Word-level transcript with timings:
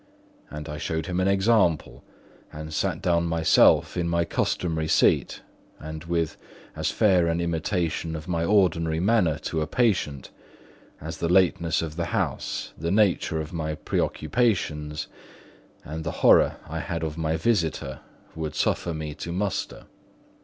And 0.49 0.67
I 0.67 0.79
showed 0.79 1.05
him 1.05 1.19
an 1.19 1.27
example, 1.27 2.03
and 2.51 2.73
sat 2.73 3.03
down 3.03 3.25
myself 3.27 3.95
in 3.95 4.09
my 4.09 4.25
customary 4.25 4.87
seat 4.87 5.43
and 5.79 6.05
with 6.05 6.37
as 6.75 6.89
fair 6.89 7.27
an 7.27 7.39
imitation 7.39 8.15
of 8.15 8.27
my 8.27 8.43
ordinary 8.43 8.99
manner 8.99 9.37
to 9.43 9.61
a 9.61 9.67
patient, 9.67 10.31
as 10.99 11.17
the 11.17 11.29
lateness 11.29 11.83
of 11.83 11.97
the 11.97 12.15
hour, 12.17 12.39
the 12.75 12.89
nature 12.89 13.39
of 13.39 13.53
my 13.53 13.75
preoccupations, 13.75 15.05
and 15.85 16.03
the 16.03 16.09
horror 16.25 16.57
I 16.67 16.79
had 16.79 17.03
of 17.03 17.15
my 17.15 17.37
visitor, 17.37 17.99
would 18.33 18.55
suffer 18.55 18.95
me 18.95 19.13
to 19.13 19.31
muster. 19.31 19.83